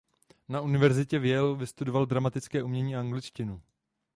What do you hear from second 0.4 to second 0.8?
Na